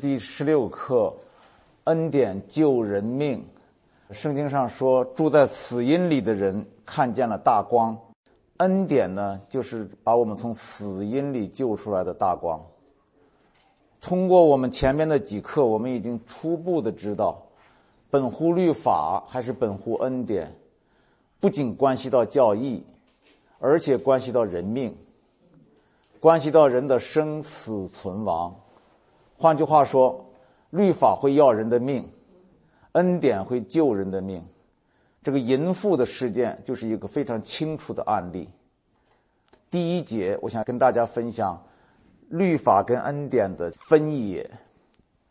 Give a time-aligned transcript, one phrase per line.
[0.00, 1.14] 第十六课，
[1.84, 3.44] 恩典救人命。
[4.10, 7.94] 圣经上说，住在死荫里的人看见了大光。
[8.56, 12.58] 恩典呢，就是把我们从死荫里救出来的大光。
[14.00, 17.42] 通过我们前面的几课，我们已经初步的知道，
[18.10, 20.50] 本乎律法还是本乎恩典，
[21.40, 22.82] 不仅关系到教义，
[23.58, 24.96] 而且关系到人命，
[26.18, 28.58] 关系到人的生死存亡。
[29.40, 30.22] 换句话说，
[30.68, 32.06] 律法会要人的命，
[32.92, 34.44] 恩典会救人的命。
[35.22, 38.46] 这个淫妇的事件就是一个非常清楚的案例。
[39.70, 41.58] 第一节，我想跟大家分享
[42.28, 44.50] 律法跟恩典的分野，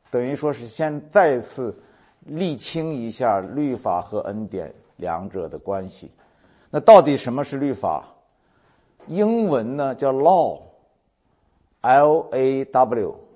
[0.09, 1.79] 等于说是先再次
[2.21, 6.11] 厘清一下律法和恩典两者的关系。
[6.71, 8.07] 那到底什么是律法？
[9.05, 10.67] 英文呢叫 law，L
[12.31, 13.28] A W。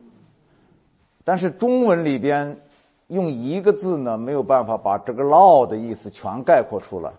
[1.24, 2.60] 但是中文里边
[3.08, 7.12] 用一个字呢，没有办法把这个 “law” 的意思全概括出来。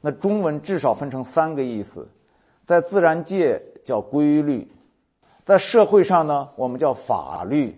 [0.00, 2.08] 那中文至少分成三个意思：
[2.64, 4.70] 在自然界叫规律，
[5.44, 7.72] 在社会上呢，我们叫法律；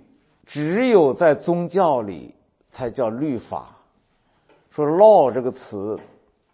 [0.44, 2.34] 只有在宗教里
[2.68, 3.70] 才叫律法。
[4.70, 5.98] 说 “law” 这个词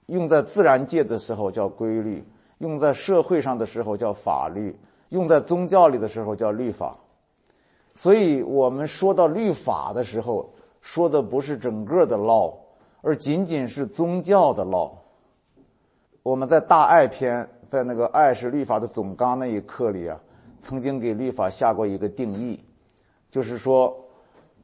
[0.06, 2.24] 用在自然界的时候叫规律，
[2.58, 4.76] 用在社会上的时候叫法律，
[5.08, 6.96] 用在宗教里的时候叫律法。
[7.98, 10.48] 所以我们说到律法的时候，
[10.80, 12.56] 说的不是整个的 law，
[13.00, 14.92] 而仅仅是宗教的 law。
[16.22, 20.20] 我们在大爱篇，在那个爱是律法的总纲那一课里啊，
[20.60, 22.62] 曾经给律法下过一个定义，
[23.32, 23.92] 就是说，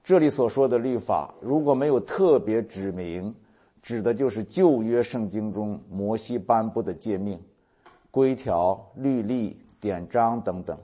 [0.05, 3.35] 这里所说的律法，如果没有特别指明，
[3.83, 7.43] 指的就是旧约圣经中摩西颁布的诫命、
[8.13, 10.79] 规条、律例、典章等等。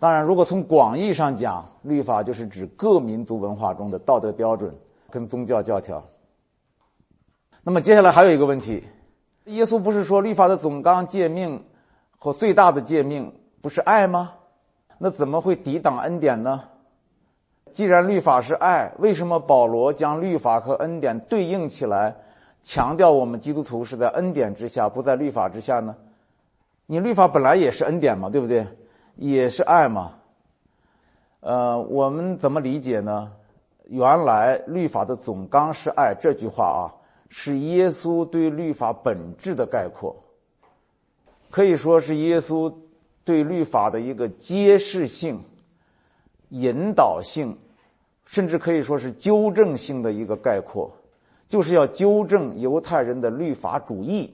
[0.00, 4.72] 当然，如果从广义上讲，律法就是指各民族文化中的道德标准
[5.10, 6.02] 跟宗教教条。
[7.64, 8.84] 那么接下来还有一个问题：
[9.46, 11.64] 耶稣不是说律法的总纲诫命
[12.16, 14.34] 和最大的诫命不是爱吗？
[14.98, 16.62] 那怎么会抵挡恩典呢？
[17.72, 22.16] 既然律法是爱，为什么保罗将律法和恩典对应起来，
[22.62, 25.94] 强调我们基督徒是在恩典之下，不在律法之下呢？
[26.86, 28.64] 你律法本来也是恩典嘛，对不对？
[29.18, 30.14] 也是爱嘛？
[31.40, 33.32] 呃，我们怎么理解呢？
[33.86, 36.94] 原来律法的总纲是爱这句话啊，
[37.28, 40.14] 是耶稣对律法本质的概括，
[41.50, 42.72] 可以说是耶稣
[43.24, 45.42] 对律法的一个揭示性、
[46.50, 47.58] 引导性，
[48.24, 50.92] 甚至可以说是纠正性的一个概括，
[51.48, 54.32] 就是要纠正犹太人的律法主义。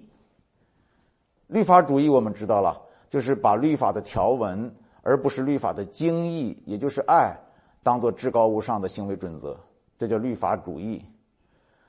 [1.46, 2.82] 律法主义我们知道了。
[3.08, 7.36] 就是把律法的条文，而不是律法的精义，也就是爱，
[7.82, 9.56] 当做至高无上的行为准则，
[9.98, 11.04] 这叫律法主义。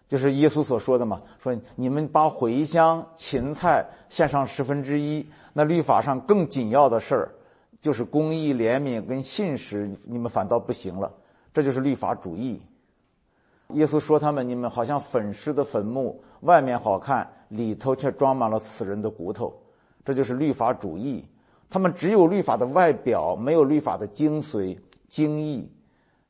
[0.07, 7.33] 就是耶稣所说的嘛，说你们把茴香、芹菜献上十分之一，那律法上更紧要的事儿，
[7.81, 11.11] 就是公义、怜悯跟信实，你们反倒不行了，
[11.51, 12.61] 这就是律法主义。
[13.69, 19.51] 耶稣说他们，你们好像粉饰的坟墓，外面好看，里头却装满了死人的骨头。
[20.05, 21.27] 这就是律法主义，
[21.69, 24.77] 他们只有律法的外表，没有律法的精髓、
[25.09, 25.69] 精义。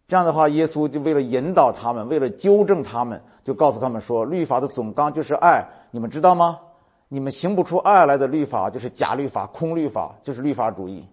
[0.08, 6.60] 这样的话，耶稣就为了引导他们，为了纠正他们，就告诉他们说：律法的总纲就是爱，你们知道吗？
[7.08, 11.06] 你们行不出爱来的律法，就是假律法、空律法，就是律法主义。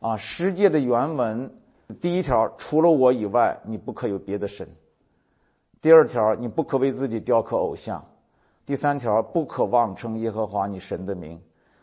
[0.00, 1.52] 啊，世界的原文
[2.00, 4.66] 第一条，除了我以外，你不可有别的神；
[5.80, 8.00] 第二条，你不可为自己雕刻偶像；
[8.66, 11.38] 第三条，不可妄称耶和华你神的名。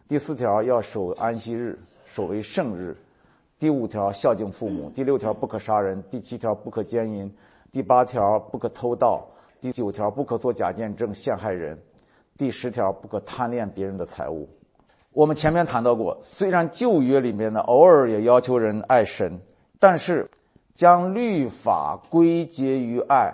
[0.09, 1.77] 第四条要守安息日，
[2.07, 2.95] 守为圣日；
[3.59, 7.29] 第五条孝敬父母；第六条不可杀人；第七条不可奸淫；
[7.71, 9.23] 第八条不可偷盗；
[9.61, 11.77] 第九条不可做假见证陷害人；
[12.35, 14.49] 第十条不可贪恋别人的财物。
[15.11, 19.39] 我们前面谈到过，虽然旧约里面呢偶尔也要求人爱神，
[19.77, 20.27] 但是
[20.73, 23.31] 将律法归结于爱，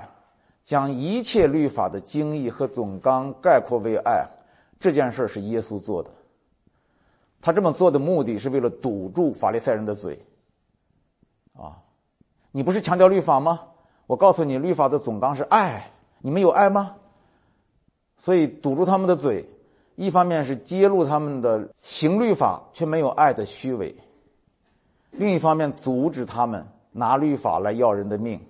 [0.66, 4.28] 将一切律法的精义和总纲概括为爱，
[4.78, 6.10] 这件事是耶稣做的。
[7.46, 10.20] 他这么做的目的是为了堵住法利赛人的嘴，
[11.54, 11.78] 啊，
[12.52, 13.62] 你不是强调律法吗？
[14.08, 16.96] 我告诉你，律法的总纲是爱，你们有爱吗？
[18.18, 19.48] 所以堵住他们的嘴，
[19.96, 23.96] 一方面是揭露他们的行律法却没有爱的虚伪，
[25.12, 28.44] 另一方面阻止他们拿律法来要人的命。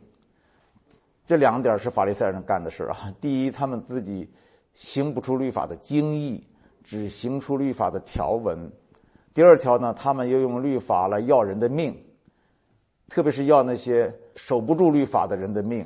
[1.26, 3.14] 这两点是法利赛人干的事啊。
[3.20, 4.32] 第一，他们自己
[4.74, 6.42] 行不出律法的精义，
[6.82, 8.72] 只行出律法的条文。
[9.36, 11.94] 第二条呢，他们又用律法来要人的命，
[13.10, 15.86] 特别是要那些守不住律法的人的命。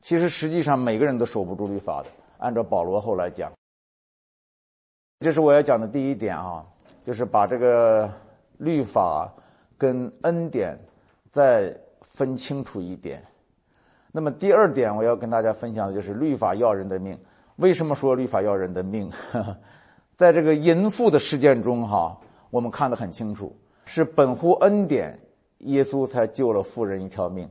[0.00, 2.08] 其实实际上每个人都守不住律法的。
[2.38, 3.52] 按照保罗后来讲，
[5.18, 6.64] 这是我要讲的第一点啊，
[7.02, 8.08] 就是把这个
[8.58, 9.28] 律法
[9.76, 10.78] 跟恩典
[11.32, 13.20] 再分清楚一点。
[14.12, 17.18] 那么第二点我要跟大家分享的就是律法要人的命。
[17.56, 19.10] 为什么说律法要人的命？
[20.14, 22.16] 在这个淫妇的事件中，哈，
[22.52, 23.56] 我们看得很清楚，
[23.86, 25.18] 是本乎恩典，
[25.60, 27.48] 耶稣才救了富人一条命。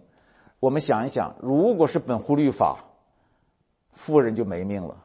[0.60, 2.78] 我们想一想，如果是本乎律法，
[3.92, 4.96] 富人就没命了。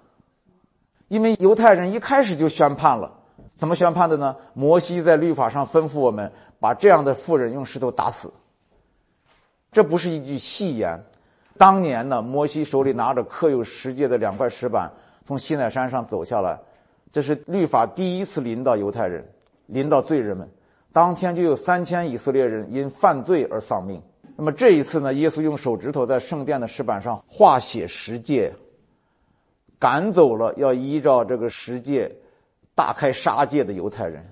[1.08, 3.10] 因为犹太人一开始就宣判了，
[3.48, 4.36] 怎么宣判的呢？
[4.52, 8.30] 摩西在律法上吩咐我们，把这样的富人用石头打死。
[9.72, 11.02] 这不是一句戏言。
[11.56, 14.92] 当年呢，摩西手里拿着刻有十诫的两块石板，
[15.24, 16.60] 从西奈山上走下来，
[17.10, 19.26] 这是律法第一次临到犹太人，
[19.66, 20.48] 临到罪人们。
[20.92, 24.02] 当天就有三千以色列人因犯罪而丧命。
[24.36, 28.52] 那么这一次呢，耶稣用手指头在圣殿的石板上画写十诫，
[29.78, 32.16] 赶走了要依照这个十诫
[32.74, 34.22] 大开杀戒的犹太人，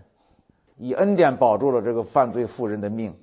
[0.77, 3.15] 以恩典保住了这个犯罪妇人的命。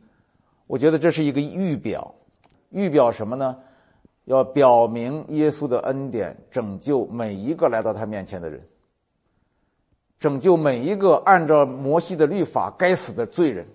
[0.68, 2.16] 我觉得这是一个预表，
[2.70, 3.58] 预表什么呢？
[4.26, 8.62] 要表明耶稣的恩典，拯救每一个来到他面前的人，
[10.22, 13.68] 拯救每一个按照摩西的律法该死的罪人。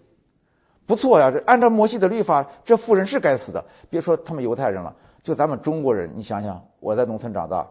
[0.86, 3.64] 不错呀，这按照摩西的律法，这妇人是该死的。
[3.90, 4.94] 别说他们犹太人了，
[5.24, 7.66] 就咱们中国人，你想想，我在农村长大，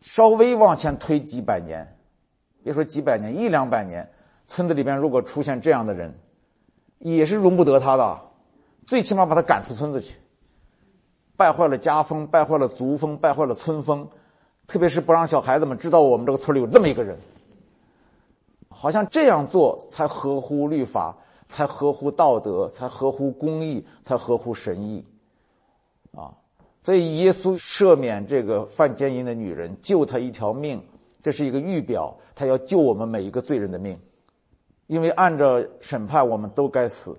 [0.00, 1.96] 稍微往前推几百年，
[2.62, 4.08] 别说几百年，一两百年，
[4.46, 6.16] 村子里边如果出现这样的人，
[7.00, 8.20] 也是容不得他的，
[8.86, 10.14] 最起码把他赶出村子去。
[11.36, 14.08] 败坏了家风，败坏了族风，败坏了村风，
[14.68, 17.18] 特别是不让小孩子们知道我们这个村里有这么一个人。
[18.80, 21.16] 好像这样做才合乎律法，
[21.48, 25.04] 才合乎道德，才合乎公义，才合乎神意。
[26.12, 26.32] 啊，
[26.84, 30.80] 所以耶稣赦免这个犯奸淫的女人，救她一条命，
[31.20, 33.98] 这是一个预表，他要救我们每一个罪人的命，
[34.86, 37.18] 因为按照审判，我们都该死。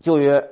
[0.00, 0.42] 旧约。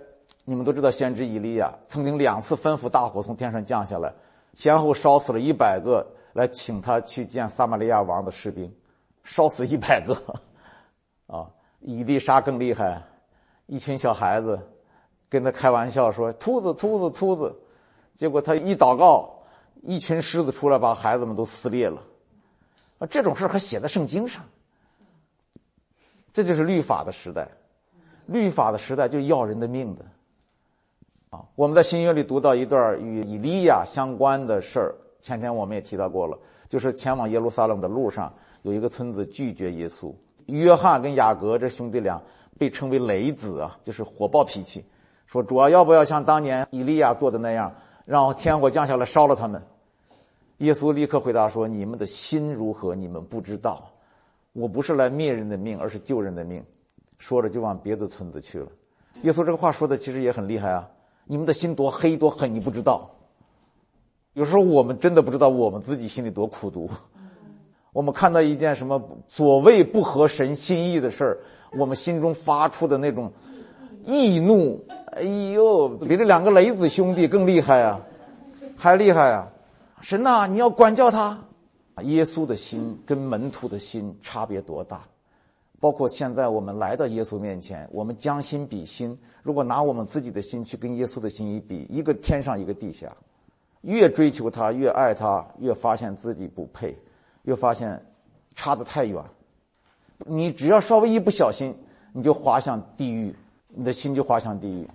[0.47, 4.13] 你们都知道，先知以利亚曾经两次吩咐大火从天上降下来，
[4.53, 8.71] 先后烧死了一百个来请他去见撒玛利亚王的士兵，
[9.25, 10.15] 烧死一百个。
[11.27, 11.47] 啊，
[11.81, 13.03] 以利沙更厉害，
[13.67, 14.59] 一群小孩子
[15.29, 17.55] 跟他开玩笑说：“秃子，秃子，秃子。”
[18.15, 19.43] 结果他一祷告，
[19.83, 22.01] 一群狮子出来把孩子们都撕裂了。
[22.99, 24.45] 啊，这种事还写在圣经上。
[26.33, 27.49] 这就是律法的时代，
[28.27, 30.05] 律法的时代就要人的命的。
[31.31, 36.39] 啊我们在新约里读到一段与以利亚相关的事儿，前天我们也提到过了，
[36.69, 38.33] 就是前往耶路撒冷的路上，
[38.65, 40.15] 有一个村子拒绝耶稣。
[40.47, 42.23] 约翰跟雅各这兄弟俩
[42.59, 44.83] 被称为雷子啊，就是火爆脾气，
[45.27, 47.75] 说主要要不要像当年以利亚做的那样，
[48.07, 49.63] 让天火降下来烧了他们？
[50.59, 53.91] 耶稣立刻回答说：“你们的心如何，你们不知道。
[54.55, 56.65] 我不是来灭人的命，而是救人的命。”
[57.19, 58.69] 说着就往别的村子去了。
[59.23, 60.89] 耶稣这个话说的其实也很厉害啊。
[61.27, 63.11] 你们的心多黑多狠，你不知道。
[64.33, 66.89] 有时候我们真的不知道我们自己心里多苦毒。
[67.95, 71.39] 我们看到一件什么所谓不合神心意的事儿，
[71.79, 73.33] 我们心中发出的那种
[74.05, 78.01] 易怒，哎呦，比这两个雷子兄弟更厉害啊，
[78.77, 79.49] 还厉害啊！
[80.01, 81.41] 神呐，你要管教他。
[82.03, 85.03] 耶稣的心跟门徒的心差别多大？
[85.79, 89.17] 包括现在我们来到耶稣面前，我们将心比心。
[89.45, 93.17] 如果拿我们自己的心去跟耶稣的心一比，一个天上一个地下，
[93.83, 96.99] 越追求他，越爱他，越发现自己不配，
[97.45, 98.05] 又发现
[98.55, 99.23] 差得太远。
[100.27, 101.75] 你只要稍微一不小心，
[102.13, 103.35] 你就滑向地狱，
[103.69, 104.89] 你的心就滑向地狱。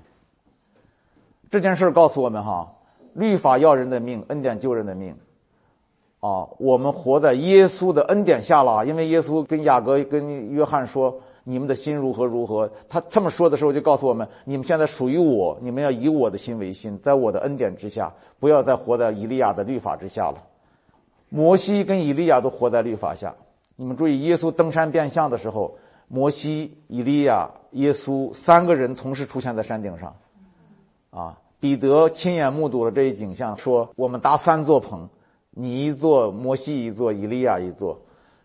[1.50, 2.72] 这件事告诉我们：哈，
[3.14, 5.18] 律法要人的命，恩典救人的命。
[6.20, 20.44] 啊，我们活在耶稣的恩典下了，因为耶稣跟雅各、跟约翰说：“你们的心如何如何。”他这么说的时候，就告诉我们：你们现在属于我，你们要以我的心为心，在我的恩典之下，不要再活在以利亚的律法之下了。
[21.30, 23.36] 摩西跟以利亚都活在律法下。
[23.76, 30.16] 你们注意，耶稣登山变相的时候，摩西、以利亚、耶稣三个人同时出现在山顶上。
[31.12, 35.10] 啊，彼得亲眼目睹了这一景象，说：“我们搭三座棚。”
[35.52, 38.00] 你一座，摩西一座，以利亚一座。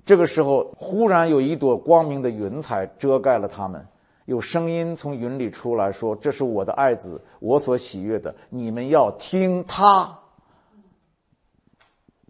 [0.04, 3.86] 这个时候，忽然有一朵光明的云彩遮盖了他们。
[4.24, 10.18] 有声音从云里出来说：“这是我的爱子，我所喜悦的，你们要听他。”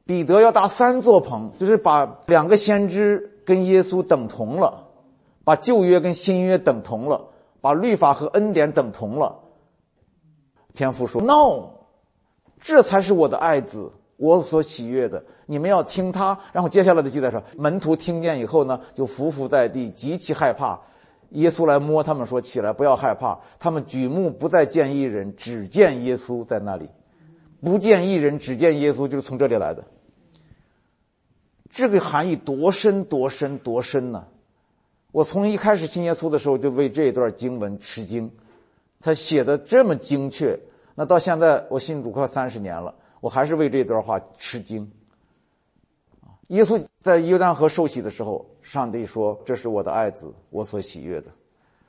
[0.06, 4.88] 彼得要搭三座棚，就是把两个先知跟耶稣等同了，
[5.44, 7.28] 把旧约跟新约等同了，
[7.60, 9.40] 把律法和恩典等同了。
[10.74, 11.70] 天父说：“No，
[12.60, 15.24] 这才是我的爱子，我所喜悦的。
[15.46, 20.80] 你们要听他。”然后接下来的记载说，门徒听见以后呢，就伏伏在地，极其害怕。
[21.30, 26.90] 耶稣来摸他们说：“起来，不要害怕。”他们举目不再见一人，只见耶稣在那里。
[27.62, 29.84] 不见一人，只见耶稣，就是从这里来的。
[31.74, 34.28] 这个含义多深，多深，多深呢？
[35.10, 38.30] 我从一开始信耶稣的时候，就为这一段经文吃惊。
[39.00, 40.56] 他写的这么精确，
[40.94, 44.88] 那到现在我信主快三十年了，我还是为这段话吃惊。
[46.46, 51.26] 耶稣在约旦河受洗的时候，上帝说：“这是我的爱子，我所喜悦的。”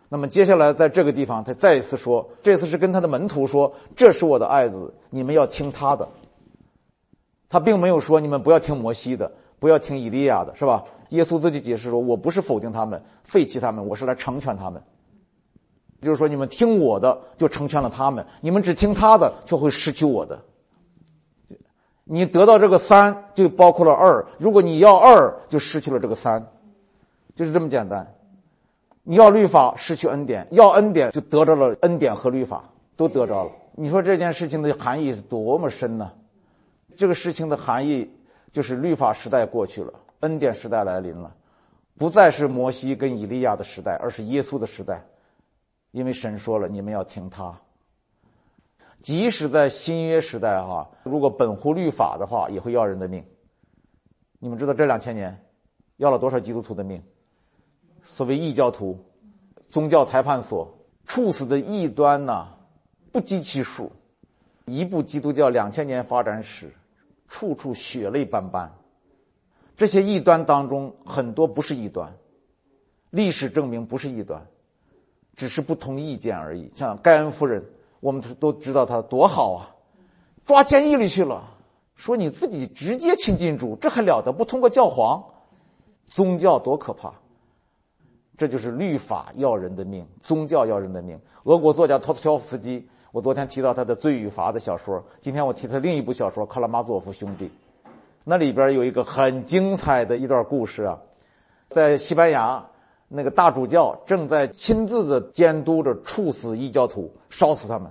[0.10, 6.10] 那么接下来在这个地方，他再一次说，这次是跟他的门徒说：“这是我的爱子，你们要听他的。”
[7.48, 9.32] 他并没有说你们不要听摩西的，
[9.66, 10.84] 不要听以利亚的，是吧？
[11.10, 14.80] 耶稣自己解释说：“我不是否定他们、废弃他们，我是来成全他们。”
[16.04, 20.40] 就是说，你们听我的，就成全了他们；你们只听他的，就会失去我的。
[22.04, 26.48] 你得到这个三，就包括了二；如果你要二，就失去了这个三，
[27.36, 28.14] 就是这么简单。
[29.02, 33.52] 你要律法失去恩典，要恩典就得着了恩典和律法都得着了。
[33.74, 36.12] 你说这件事情的含义是多么深呢？
[36.96, 38.08] 这个事情的含义
[38.56, 41.36] 就是律法时代过去了，恩典时代来临了，
[41.98, 45.06] 不再是摩西跟以利亚的时代，而是耶稣的时代。
[45.92, 47.54] 因为神说了，你们要听他。
[49.02, 53.22] 即使在新约时代哈，如果本乎律法的话，也会要人的命。
[54.40, 55.38] 你们知道这两千年
[55.98, 57.04] 要了多少基督徒的命？
[58.06, 58.98] 所谓异教徒、
[59.68, 60.74] 宗教裁判所
[61.06, 62.54] 处死的异端呐，
[63.12, 63.92] 不计其数。
[64.64, 66.74] 一部基督教两千年发展史，
[67.28, 68.72] 处处血泪斑斑。
[69.76, 72.12] 这些异端当中，很多不是异端，
[73.10, 74.46] 历史证明不是异端，
[75.36, 76.72] 只是不同意见而已。
[76.76, 77.64] 像盖恩夫人，
[78.00, 79.76] 我们都知道她多好啊，
[80.46, 81.44] 抓监狱里去了，
[81.96, 84.32] 说你自己直接亲近主，这还了得？
[84.32, 85.24] 不通过教皇，
[86.06, 87.14] 宗教多可怕！
[88.38, 91.20] 这就是律法要人的命，宗教要人的命。
[91.44, 97.46] 俄国作家托斯乔夫斯基，我昨天提到他的《罪与罚》的小说，今天我提他另一部小说《卡拉马佐夫兄弟》，
[98.26, 101.00] 那里边有一个很精彩的一段故事啊，
[101.70, 102.68] 在西班牙，
[103.08, 107.90] 那个大主教正在亲自的监督着处死异教徒，烧死他们。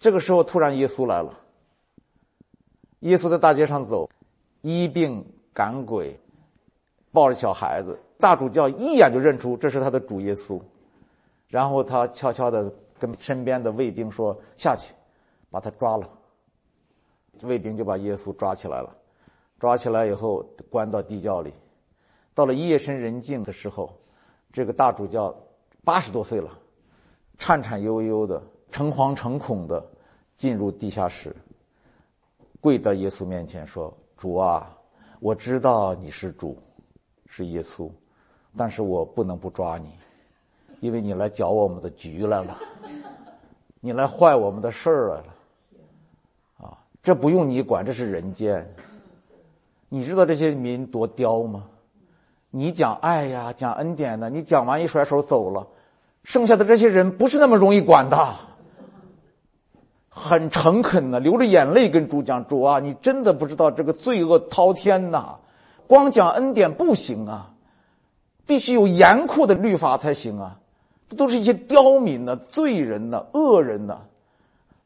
[0.00, 1.38] 这个时候，突然耶稣来了。
[2.98, 4.10] 耶稣在大街上走，
[4.62, 6.18] 医病赶鬼，
[7.12, 7.96] 抱着小孩子。
[8.18, 10.60] 大主教一眼就认出这是他的主耶稣，
[11.46, 12.72] 然后他悄悄的
[13.02, 14.94] 跟身边的卫兵说：“下去，
[15.50, 16.08] 把他抓了。”
[17.42, 18.96] 卫兵就把耶稣抓起来了，
[19.58, 21.52] 抓起来以后关到地窖里。
[22.32, 23.92] 到了夜深人静的时候，
[24.52, 25.34] 这个大主教
[25.82, 26.56] 八十多岁了，
[27.38, 28.40] 颤颤悠悠的、
[28.70, 29.84] 诚惶诚恐的
[30.36, 31.34] 进入地下室，
[32.60, 34.78] 跪在耶稣面前说：“主啊，
[35.18, 36.56] 我知道你是主，
[37.26, 37.90] 是耶稣。”
[38.56, 39.90] 但是我不能不抓你，
[40.82, 42.58] 因为你来搅我们的局来了，
[43.78, 45.24] 你来坏我们的事儿来了，
[46.58, 48.74] 啊，这不用你管，这是人间。
[49.88, 51.66] 你知道这些民多刁吗？
[52.50, 55.68] 你讲爱呀，讲恩典呢，你讲完一甩手走了，
[56.24, 58.34] 剩下的这些人不是那么容易管的，
[60.08, 65.36] 很诚恳的，流着眼泪跟主讲：主啊，你真的不知道这个罪恶滔天呐，
[65.86, 67.50] 光讲恩典不行啊。
[68.44, 70.58] 必须有严酷的律法才行啊！
[71.12, 74.00] 这都是一些刁民呢、罪人呢、恶人呢，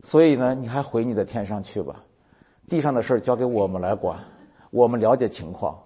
[0.03, 2.03] 所以呢，你还回你的天上去吧，
[2.69, 4.19] 地上的事交给我们来管，
[4.73, 5.79] 我们了解情况。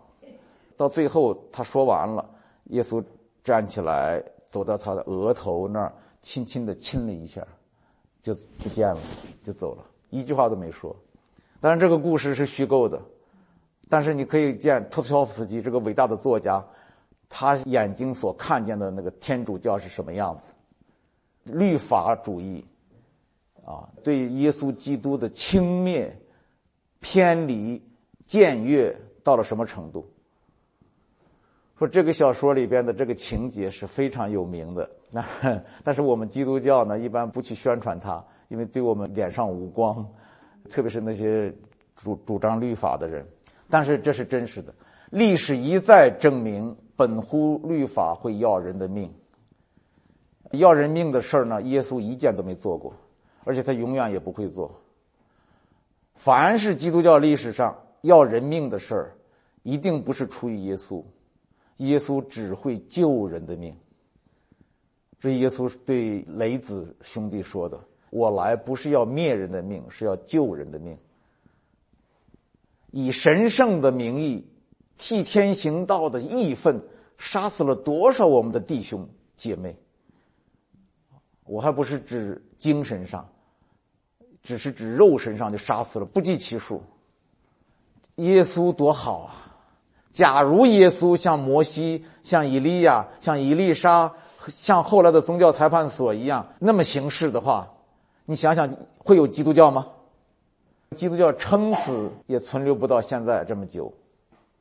[0.78, 2.24] 到最后他说完了，
[2.68, 3.04] 耶稣
[3.44, 5.92] 站起来，走到他的额头那儿，
[6.22, 7.46] 轻轻的亲了一下，
[8.22, 9.00] 就不见了，
[9.44, 10.96] 就走了，一句话都没说。
[11.60, 12.98] 当然，这个故事是虚构的，
[13.90, 16.64] 但是你可以见托斯托夫斯基这个伟大的作家。
[17.32, 20.52] 他眼睛所看见的那个天主教是什么样子？
[21.44, 22.62] 律法主义，
[23.64, 26.10] 啊，对耶稣基督的轻蔑、
[26.98, 27.80] 偏离、
[28.26, 30.04] 僭越到了什么程度？
[31.78, 35.24] 说这个小说里边的这个情节是非常有名的，那
[35.84, 40.06] 但是我们基督教呢，一般不去宣传它，因为对我们脸上无光，
[40.68, 41.50] 特别是那些
[41.94, 43.24] 主主张律法的人。
[43.68, 44.74] 但是这是真实的，
[45.10, 46.76] 历史一再证明。
[47.00, 49.10] 本乎律法会要人的命，
[50.50, 51.62] 要人命的事儿呢？
[51.62, 52.92] 耶稣一件都没做过，
[53.46, 54.82] 而且他永远也不会做。
[56.14, 59.12] 凡是基督教历史上要人命的事儿，
[59.62, 61.02] 一定不是出于耶稣，
[61.78, 63.74] 耶稣只会救人的命。
[65.18, 67.80] 这耶稣对雷子兄弟说的
[68.12, 70.98] ：“我来不是要灭人的命，是要救人的命。
[72.90, 74.46] 以神圣的名义，
[75.00, 76.82] 替天行道的义愤，
[77.16, 79.74] 杀死了多少我们的弟兄姐妹？
[81.46, 83.26] 我还不是指精神上，
[84.42, 86.82] 只是指肉身上就杀死了不计其数。
[88.16, 89.56] 耶稣多好啊！
[90.12, 94.12] 假如耶稣像摩西、像以利亚、像以利沙、
[94.48, 97.72] 像后来的宗教裁判所一样那么行事的话，
[98.26, 99.86] 你想想会有基督教吗？
[100.94, 103.94] 基督教撑死也存留不到现在这么久。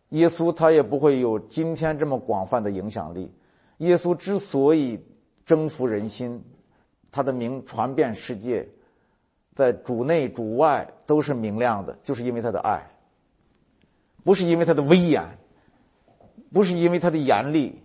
[0.10, 3.32] 耶稣他也不会有今天这么广泛的影响力。
[3.78, 5.00] 耶稣之所以
[5.46, 6.44] 征服人心，
[7.12, 8.68] 他的名传遍世界，
[9.56, 12.86] 在主内主外都是明亮的，就是因为他的爱，
[14.24, 15.24] 不是因为他的威严，
[16.52, 17.82] 不是因为他的严厉，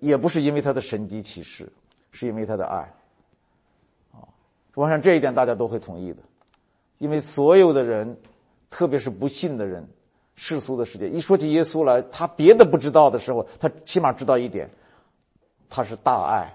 [0.00, 1.72] 也不是因为他的神迹启示，
[2.10, 2.78] 是因为他的爱。
[4.12, 4.26] 啊，
[4.74, 6.22] 我想这一点大家都会同意的，
[6.98, 8.18] 因为所有的人，
[8.68, 9.88] 特别是不信的人，
[10.36, 14.70] 世俗的世界一说起耶稣来，他别的不知道的时候，他起码知道一点，
[15.68, 16.48] 他是大爱。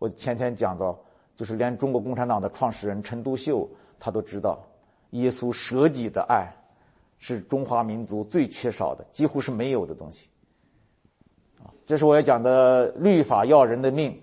[0.00, 0.98] 我前天讲到。
[1.34, 4.62] 就是连中国共产党的创始人陈独秀，他都知道，
[5.10, 6.46] 耶稣舍己的爱，
[7.18, 10.28] 是中华民族最缺少的，几乎是没有的东西。
[11.58, 14.22] 啊，这是我要讲的律法要人的命。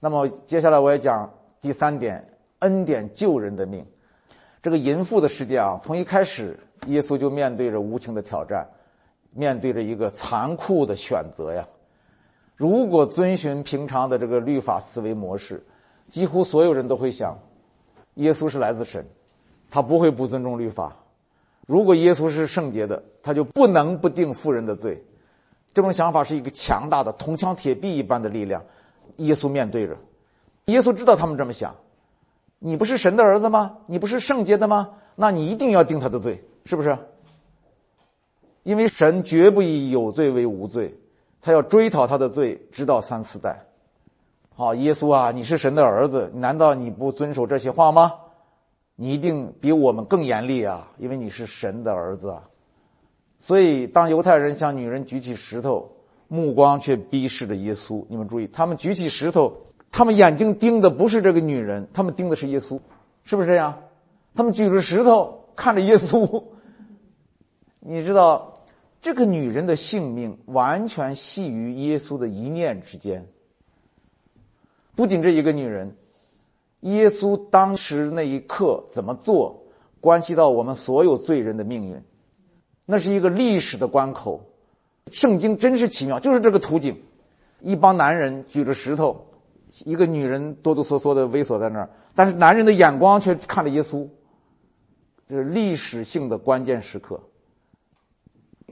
[0.00, 3.86] 那么接下来我要讲第三点，恩典救人的命。
[4.60, 8.68] 这个淫妇的世界啊，从一开始，耶稣就面对着无情的挑战，
[9.32, 11.66] 面对着一个残酷的选择呀。
[12.56, 15.62] 如果遵循平常的这个律法思维模式。
[16.08, 17.38] 几乎所有人都会想，
[18.14, 19.04] 耶稣是来自神，
[19.68, 20.96] 他不会不尊重律法。
[21.66, 25.04] 如果耶稣是圣洁的，他就不能不定妇人的罪。
[25.74, 28.64] 这种想法是一个强大的铜墙铁壁一般的力量。
[29.16, 29.98] 耶稣面对着，
[30.64, 31.76] 耶稣知道他们这么想。
[32.58, 33.76] 你不是神的儿子吗？
[33.84, 34.88] 你不是圣洁的吗？
[35.14, 36.98] 那你一定要定他的罪，是不是？
[38.62, 40.94] 因为神绝不以有罪为无罪，
[41.40, 43.64] 他要追讨他的罪，直到三四代。
[44.54, 48.12] 好，耶稣啊，你是神的儿子，难道你不遵守这些话吗？
[48.96, 52.42] 你一定比我们更严厉啊，因为你是神的儿子啊。
[53.38, 55.90] 所以，当犹太人向女人举起石头，
[56.26, 58.04] 目光却逼视着耶稣。
[58.10, 59.54] 你们注意，他们举起石头，
[59.90, 62.78] 他们眼睛盯的不是这个女人，他们盯的是耶稣，
[63.24, 63.84] 是不是这样？
[64.34, 66.44] 他们举着石头看着耶稣。
[67.90, 68.52] 你知道，
[69.00, 73.26] 这个女人的性命完全系于耶稣的一念之间。
[74.94, 75.96] 不仅这一个女人，
[76.80, 79.62] 耶稣当时那一刻怎么做，
[80.02, 82.02] 关系到我们所有罪人的命运。
[82.84, 84.42] 那是一个历史的关口。
[85.10, 86.94] 圣经真是奇妙，就是这个图景：
[87.62, 89.28] 一帮男人举着石头，
[89.86, 94.06] 一个女人哆哆嗦嗦的猥琐在那儿，但是男人的眼光却看着耶稣。
[95.26, 97.18] 这是历史性的关键时刻。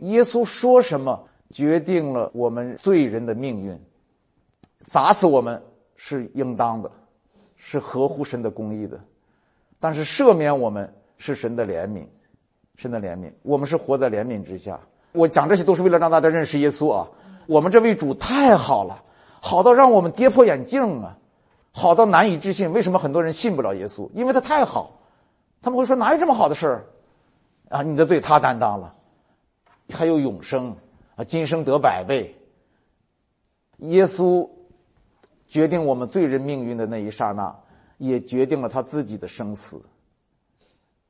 [0.02, 3.80] 耶稣说什么，决定了我们罪人的命运，
[4.85, 5.62] 砸死我们。
[5.98, 6.90] 是应当的，
[7.56, 9.00] 是合乎神的公义的，
[9.80, 12.04] 但是赦免我们是神的怜悯，
[12.74, 14.78] 神的怜悯，我们是活在怜悯之下。
[15.12, 17.09] 我讲这些都是为了让大家认识耶稣啊！
[17.46, 19.02] 我们这位主太好了，
[19.40, 21.16] 好到让我们跌破眼镜啊，
[21.72, 22.70] 好到难以置信。
[22.70, 24.06] 为什么很多人信不了耶稣？
[24.12, 25.00] 因为他太好，
[25.62, 26.87] 他们会说哪有这么好的事儿
[27.70, 27.82] 啊？
[27.82, 28.94] 你的罪他担当了，
[29.90, 30.77] 还有永生
[31.14, 32.35] 啊，今生得百倍。
[33.79, 34.49] 耶稣。
[35.49, 37.57] 决定我们罪人命运的那一刹那，
[37.99, 39.81] 也决定了他自己的生死。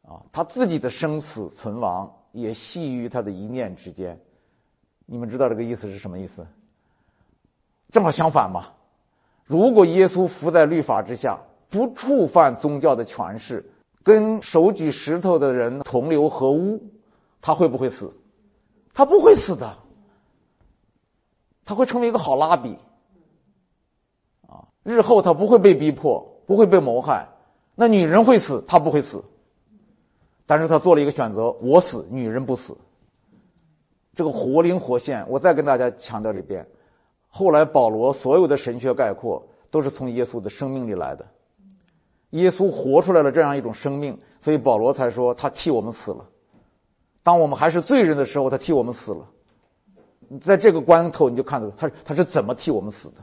[0.03, 4.21] 啊，他自己的生死存亡也系于他的一念之间。
[5.07, 6.47] 你们知道这个意思是什么意思？
[7.91, 8.75] 正好相反嘛。
[9.47, 13.65] 如果耶稣伏在律法之下，不触犯宗教的权势，
[14.03, 16.79] 跟手举石头的人同流合污，
[17.41, 18.15] 他会不会死？
[18.97, 19.77] 他不会死的。
[21.67, 22.75] 他会成为一个好拉比。
[24.49, 27.29] 啊日后他不会被逼迫，不会被谋害，
[27.75, 29.23] 那女人会死，他不会死。
[30.47, 32.75] 但是他做了一个选择，我死，女人不死。
[34.15, 36.67] 这个活灵活现，我再跟大家强调一遍。
[37.29, 41.29] 后来保罗所有的神学概括都是从耶稣的生命里来的，
[42.31, 46.27] 耶稣活出来了这样一种生命，所以保罗才说他替我们死了。
[47.27, 49.29] 当我们还是罪人的时候，他替我们死了。
[50.41, 53.17] 在这个关头，你就看到他他是怎么替我们死的。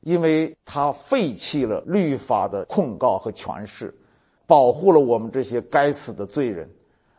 [0.00, 3.96] 因为他废弃了律法的控告和权势，
[4.44, 6.68] 保护了我们这些该死的罪人，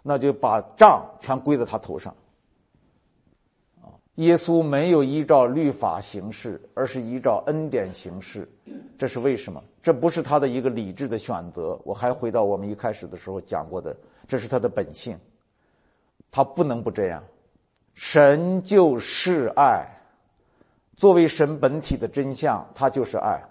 [0.04, 2.14] 那就把账全归在他头上。
[3.82, 8.46] 啊，耶稣没有依照律法行事，而是依照恩典行事，
[8.98, 9.64] 这是为什么？
[9.82, 11.80] 这不是他的一个理智的选择。
[11.86, 13.96] 我还回到我们一开始的时候讲过的，
[14.28, 15.18] 这是他的本性，
[16.36, 17.24] 他不能不这样。
[17.94, 19.88] 神就是爱，
[20.98, 23.42] 作为神本体的真相，他就是爱，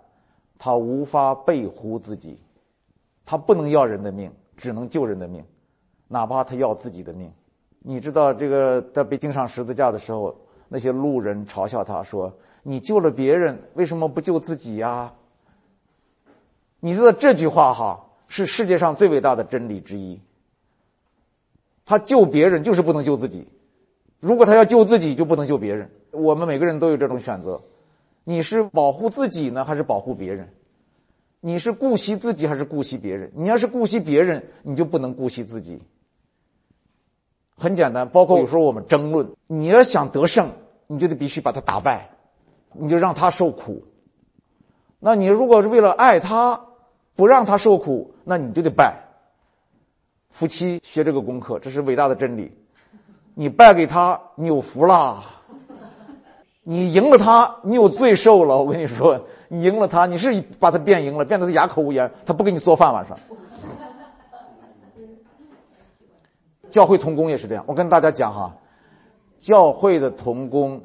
[0.59, 2.39] 他无法背乎自己，
[3.25, 5.43] 他不能要人的命，只能救人的命，
[6.09, 7.33] 哪怕他要自己的命。
[7.79, 10.37] 你知道这个在被钉上十字架的时候，
[10.69, 12.31] 那些路人嘲笑他说
[12.63, 15.11] ：“你救了别人，为什么不救自己呀？”
[16.81, 20.21] 你知道这句话哈是世界上最伟大的真理之一。
[21.87, 23.47] 他救别人就是不能救自己，
[24.21, 25.91] 如果他要救自己，就不能救别人。
[26.13, 27.63] 我们每个人都有这种选择：
[28.25, 30.49] 你是保护自己呢，还是保护别人？
[31.41, 33.31] 你是顾惜自己还是顾惜别人？
[33.35, 35.83] 你要是顾惜别人，你就不能顾惜自己。
[37.57, 40.53] 很简单，包括有时候我们争论，你要想得胜，
[40.87, 42.09] 你就得必须把他打败，
[42.73, 43.85] 你就让他受苦。
[45.01, 46.65] 那你如果是为了爱他，
[47.15, 49.04] 不让他受苦，那你就得败。
[50.35, 52.51] 夫妻学这个功课，这是伟大的真理。
[53.35, 55.23] 你败给他，你有福了；
[56.65, 58.61] 你赢了他，你有罪受了。
[58.61, 63.17] 我跟你说，你赢了他，你是把他变赢了，变得他哑口无言，他不给你做饭晚上。
[66.73, 68.57] 教会童工也是这样，我跟大家讲哈，
[69.39, 70.83] 教会的童工，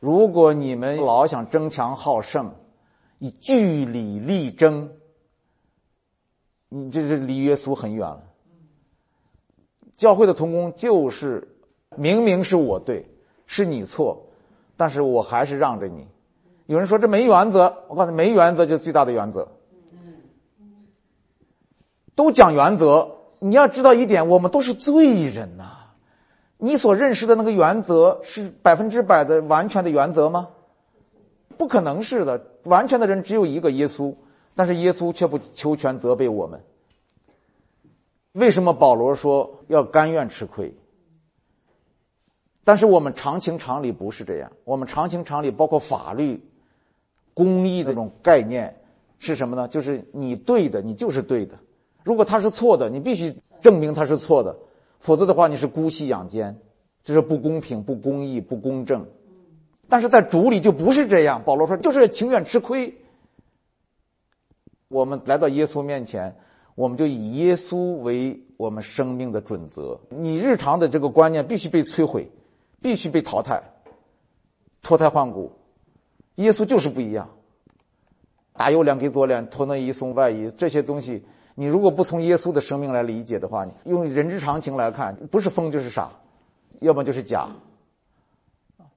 [0.00, 2.54] 如果你们老想争强好胜，
[3.20, 4.90] 以据理力争，
[6.68, 8.22] 你这是离耶稣很远了。
[9.96, 11.56] 教会的童工就是
[11.96, 13.06] 明明是我对，
[13.46, 14.26] 是你错，
[14.76, 16.06] 但是我还是让着你。
[16.66, 19.48] 有人说这没原则，我告诉你，没原则就是最大的原则。
[22.14, 23.10] 都讲原则。
[23.40, 25.64] 你要知道一点，我们都是罪人呐。
[26.56, 30.48] 你所认识的那个原则是百分之百的完全的原则吗？
[31.58, 32.42] 不可能是的。
[32.62, 34.14] 完全的人只有一个耶稣，
[34.54, 36.64] 但是耶稣却不求全责备我们。
[38.34, 40.74] 为什么保罗说要甘愿吃亏？
[42.64, 44.50] 但是我们常情常理不是这样。
[44.64, 46.40] 我们常情常理包括法律、
[47.32, 48.80] 公义这种概念
[49.20, 49.68] 是什么呢？
[49.68, 51.58] 就是你对的，你就是对的。
[52.02, 54.56] 如果他是错的，你必须证明他是错的，
[54.98, 56.56] 否则的话你是姑息养奸，
[57.04, 59.06] 这是不公平、不公义、不公正。
[59.88, 61.44] 但是在主里就不是这样。
[61.44, 62.96] 保罗说，就是情愿吃亏。
[64.88, 66.36] 我们来到耶稣面前，
[66.74, 69.98] 我们就以耶稣为我们生命的准则。
[70.08, 72.30] 你日常的这个观念必须被摧毁，
[72.82, 73.62] 必须被淘汰，
[74.82, 75.52] 脱胎换骨。
[76.36, 77.28] 耶稣就是不一样。
[78.54, 81.24] 打右脸给左脸，脱内衣送外衣，这些东西。
[81.56, 86.10] 你如果不从耶稣的生命来理解的话，用人之常情来看，不是疯就是傻，
[86.80, 87.48] 要么就是假。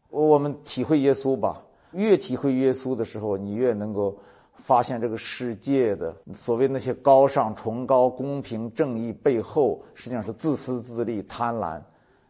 [0.10, 1.62] 我们体会耶稣吧，
[1.92, 4.18] 越体会耶稣的时候，你越能够
[4.58, 11.82] 发现这个世界的所谓那些高尚、崇高、公平、正义背后，实际上是自私自利、贪婪、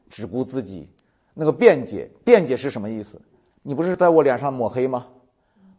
[0.10, 0.90] 只顾自己。
[1.34, 3.22] 那个辩解，辩解是什么意思？
[3.62, 5.08] 你不是在我脸上抹黑吗？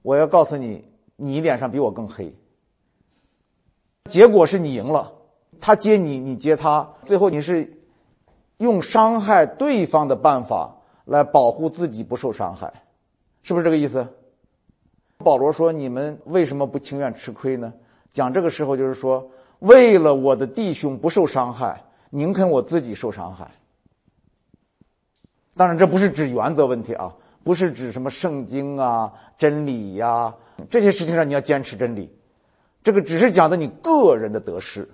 [0.02, 0.84] 我要告诉你，
[1.16, 2.34] 你脸上比我更黑。
[4.04, 5.12] 结果是你赢了，
[5.60, 7.70] 他接你，你接他，最后你是
[8.58, 12.72] 用伤害对方的办法来保护自己不受伤害，
[13.42, 14.06] 是不是这个意思？
[15.24, 17.72] 保罗说：“你们为什么不情愿吃亏呢？”
[18.12, 19.28] 讲这个时候就是说，
[19.58, 23.50] 为了我的弟兄不受伤害，宁肯我自己受伤害。
[25.56, 30.32] 当然，这不是指原则问题啊，不是指什么圣经啊、真理呀
[30.70, 32.08] 这些事情上你要坚持真理。
[32.82, 34.88] 这个只是讲的你个人的得失。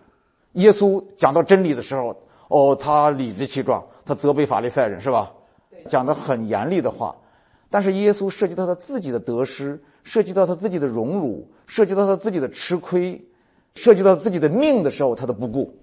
[0.52, 2.16] 耶稣讲到真理的时候，
[2.48, 5.30] 哦，他理直气壮，他责备法利赛人，是吧？
[5.86, 7.14] 讲的很严厉的话。
[7.74, 13.20] 但是耶稣涉及到他自己的得失，涉及到他自己的荣辱，涉及到他自己的吃亏，
[13.74, 15.74] 涉及到自己的命的时候，他都不顾。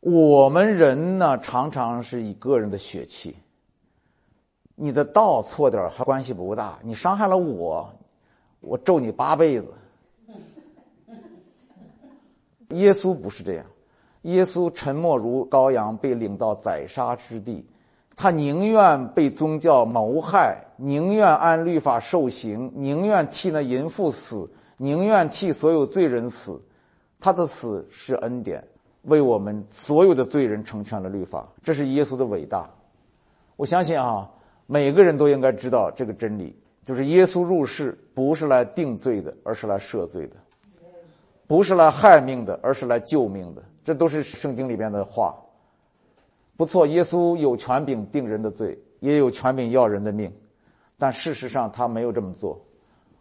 [0.00, 3.36] 我们人呢，常常是以个人的血气。
[4.76, 7.92] 你的道错点还关系不大，你伤害了我，
[8.60, 9.74] 我咒你八辈子。
[12.70, 13.66] 耶稣不是这样，
[14.22, 17.66] 耶稣沉默如羔羊，被领到宰杀之地，
[18.22, 26.60] 他宁愿被宗教谋害，宁愿按律法受刑，宁愿替那淫妇死，宁愿替所有罪人死，
[27.18, 28.62] 他的死是恩典，
[29.04, 32.68] 为我们所有的罪人成全了律法，这是耶稣的伟大。
[33.56, 34.28] 我相信啊，
[34.66, 36.54] 每个人都应该知道这个真理，
[36.84, 40.36] 就是耶稣入世不是来定罪的，而是来赦罪的。
[41.46, 43.62] 不是来害命的，而是来救命的。
[43.82, 45.34] 这都是圣经里边的话。
[46.60, 50.30] 不错，耶稣有权柄定人的罪，也有权柄要人的命，
[50.98, 52.62] 但事实上他没有这么做。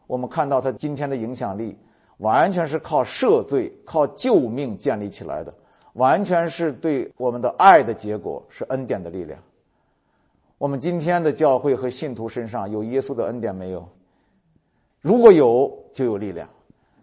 [0.07, 1.77] 我们看到他今天的影响力，
[2.17, 5.53] 完全是靠赦罪、靠救命建立起来的，
[5.93, 9.39] 完全是对我们的爱的结果，是恩典的力量。
[10.57, 13.87] 我们今天的教会和信徒身上有耶稣的恩典没有？
[14.99, 16.45] 如果有，就有力量；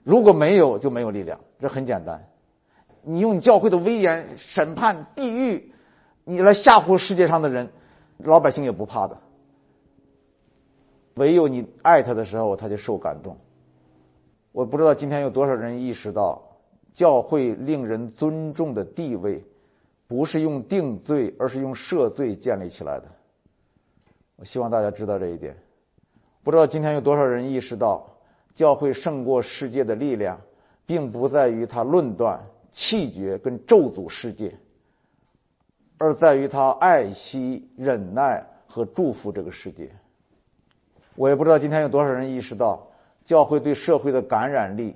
[0.04, 1.40] 如果没有，就没有力量。
[1.58, 2.22] 这很简单。
[3.00, 5.72] 你用教会的威严审判地狱，
[6.28, 7.70] 你来吓唬世界上的人，
[8.18, 9.16] 老百姓也不怕的。
[11.14, 13.36] 唯有你爱他的时候，他就受感动。
[14.50, 16.42] 我不知道今天有多少人意识到，
[16.92, 19.40] 教会令人尊重的地位，
[20.08, 23.06] 不是用定罪，而是用赦罪建立起来的。
[24.34, 25.56] 我希望大家知道这一点。
[26.42, 28.04] 不知道今天有多少人意识到，
[28.52, 30.40] 教会胜过世界的力量，
[30.86, 34.52] 并不在于他论断、气绝跟咒诅世界，
[35.98, 39.90] 而在于他爱惜、忍耐和祝福这个世界。
[41.14, 42.86] 我也不知道今天有多少人意识到，
[43.24, 44.94] 教会对社会的感染力，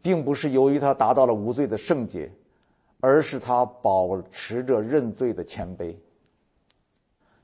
[0.00, 2.32] 并不是由于他达到了无罪的圣洁，
[3.00, 5.94] 而是他保持着认罪的谦卑。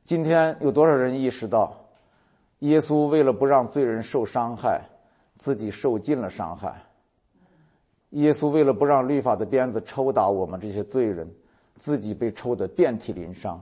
[0.05, 1.77] 今天有多少人意识到，
[2.61, 4.81] 耶稣为了不让罪人受伤害，
[5.37, 6.73] 自己受尽了伤害；
[8.11, 11.31] 耶稣为了不让律法的鞭子抽打我们这些罪人，
[11.79, 13.59] 自己被抽得遍体鳞伤；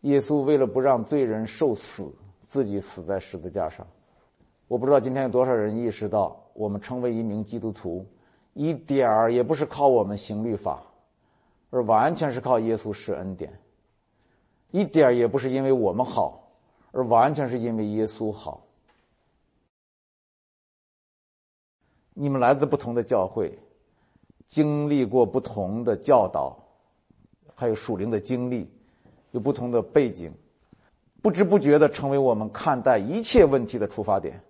[0.00, 2.12] 耶稣为了不让罪人受死。
[2.44, 3.84] 自己死在十字架上，
[4.68, 8.06] 我不知道今天有多少人意识到，我们成为一名基督徒，
[8.54, 10.80] 一点儿也不是靠我们行律法，
[11.70, 13.50] 而完全是靠耶稣施恩典；
[14.70, 16.52] 一点儿也不是因为我们好，
[16.92, 18.64] 而完全是因为耶稣好。
[22.14, 23.58] 你们来自不同的教会，
[24.46, 26.56] 经历过不同的教导，
[27.56, 28.70] 还有属灵的经历，
[29.32, 30.32] 有不同的背景。
[31.22, 34.40] 不知不觉的成为我们看待一切问题的出发点，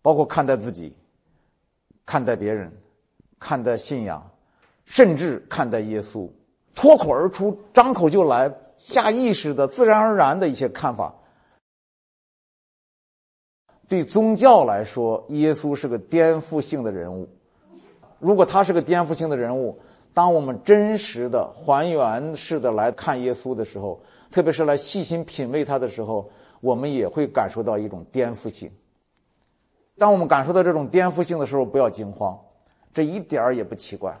[0.00, 0.96] 包括看待自己、
[2.06, 2.72] 看待别人、
[3.38, 4.30] 看待信仰，
[4.86, 6.30] 甚至看待耶稣，
[6.74, 11.14] 脱口而出、张口就来、下意识的、自然而然的一些看法。
[13.86, 17.28] 对宗教来说，耶稣是个颠覆性的人物。
[18.18, 19.78] 如果他是个颠覆性的人物，
[20.14, 24.00] 当我们真实的、还原式的来看耶稣的时候，
[24.30, 28.70] 特别是来细心品味他的时候，我们也会感受到一种颠覆性。
[29.98, 32.38] 当我们感受到这种颠覆性的时候，不要惊慌，
[32.92, 34.18] 这一点儿也不奇怪。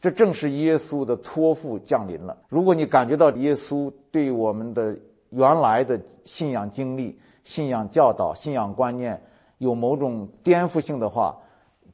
[0.00, 2.38] 这正是耶稣的托付降临了。
[2.48, 4.96] 如果你感觉到耶稣对我们的
[5.30, 9.20] 原来的信仰经历、信仰教导、信仰观念
[9.58, 11.36] 有某种颠覆性的话，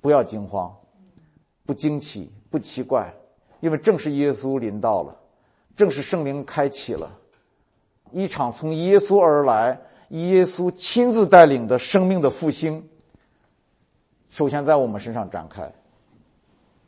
[0.01, 0.77] 不要惊慌，
[1.64, 3.14] 不惊奇，不奇怪，
[3.64, 5.16] 因为正是耶稣临到了，
[5.74, 7.11] 正是圣灵开启了。
[8.12, 12.87] 一场从耶稣而来、耶稣亲自带领的生命的复兴，
[14.29, 15.72] 首先在我们身上展开。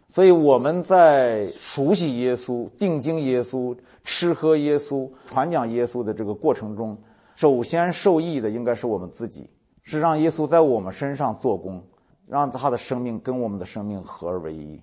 [0.07, 6.95] 所以我们在熟悉耶稣、定睛耶稣、吃喝耶稣、传讲耶稣的这个过程中，
[7.37, 9.49] 首先受益的应该是我们自己，
[9.83, 11.83] 是让耶稣在我们身上做工，
[12.29, 14.79] 让他的生命跟我们的生命合而为一。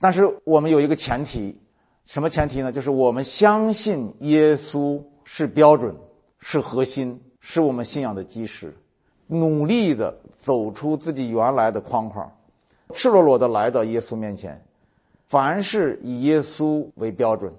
[0.00, 1.58] 但是我们有一个前提，
[2.04, 2.70] 什么前提呢？
[2.70, 5.04] 就是我们相信耶稣。
[5.26, 5.96] 是标准，
[6.38, 8.76] 是核心，是我们信仰的基石。
[9.26, 12.30] 努力的走出自己原来的框框，
[12.92, 14.62] 赤裸裸的来到耶稣面前。
[15.28, 17.50] 凡是以耶稣为标准，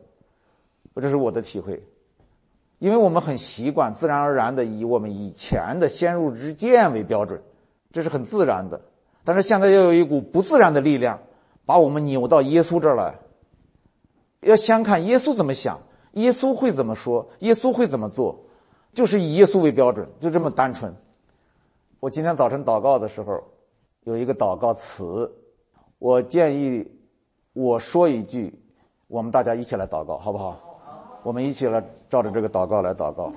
[0.94, 1.82] 这是我的体会。
[2.78, 7.42] 因为我们很习惯，自然而然的以我们以前的先入之见为标准，
[7.92, 8.80] 这是很自然的。
[9.24, 11.20] 但是现在又有一股不自然的力量，
[11.66, 13.20] 把我们扭到耶稣这儿来。
[14.42, 15.80] 要先看耶稣怎么想。
[16.14, 17.28] 耶稣会怎么说？
[17.40, 18.40] 耶稣会怎么做？
[18.94, 20.96] 就是以耶稣为标准，就这么单纯。
[22.00, 23.44] 我今天早晨祷告的时候，
[24.06, 25.30] 有一个祷告词，
[26.00, 26.90] 我建议
[27.52, 28.58] 我说一句，
[29.08, 30.58] 我们大家一起来祷告，好不好？
[31.24, 33.34] 我们一起来照着这个祷告来祷告。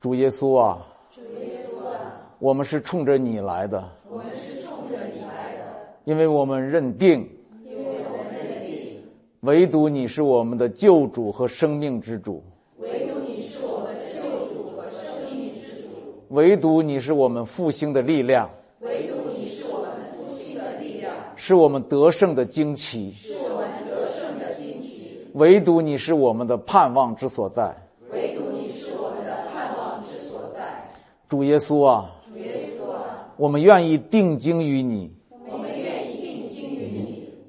[0.00, 2.00] 主耶稣啊，主耶稣啊，
[2.38, 3.84] 我们是冲着你来的，
[6.04, 7.26] 因为我们认定，
[7.64, 9.00] 因为我们认定。
[9.40, 12.42] 唯独你是我们的救主和生命之主。
[12.78, 14.20] 唯独你是我们的救
[14.52, 15.88] 主和生命之主。
[16.28, 18.50] 唯独你是我们复兴的力量。
[18.80, 21.10] 唯独你是我们复兴的力量。
[21.36, 23.10] 是我们得胜的惊奇。
[23.10, 25.18] 是我们得胜的惊奇。
[25.32, 27.74] 唯独你是我们的盼望之所在。
[28.12, 30.86] 唯独你是我们的盼望之所在。
[31.30, 32.10] 主耶稣啊！
[32.22, 33.32] 主耶稣啊！
[33.38, 35.10] 我们愿意定睛于你。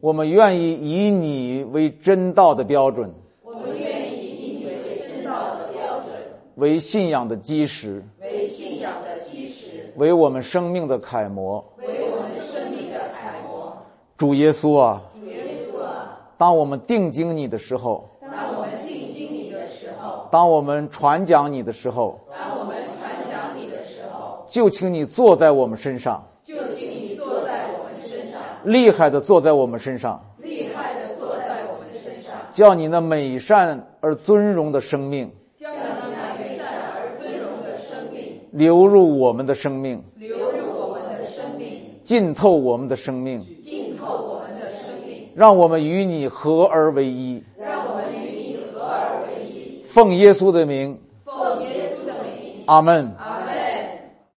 [0.05, 3.11] 我们愿意以你为真道的标准。
[3.41, 6.11] 我们愿意以你为真道的标准。
[6.57, 8.03] 为信仰的基石。
[8.21, 9.91] 为信仰的基石。
[9.95, 11.57] 为我们生命的楷模。
[11.79, 13.75] 为我们生命的楷模
[14.15, 35.31] 主耶稣啊，主耶稣啊，当我们定睛你的时候，当我们定睛你的时候，当我们传讲你的时候，当我们传讲你的时候，就请你坐在我们身上，就请你坐在我们身上，厉害的坐在我们身上，厉害的坐在我们身上，叫你那美善而尊荣的生命。
[35.55, 35.77] 叫你
[36.11, 38.39] 那美善而尊荣的生命。
[38.51, 47.43] 流入我们的生命，流入我们的生命，浸透我们的生命，浸透我们的生命，让我们与你合而为一。
[47.57, 49.81] 让我们与你合而为一。
[49.83, 53.11] 奉耶稣的名，奉耶稣的名，阿门。
[53.17, 53.24] 阿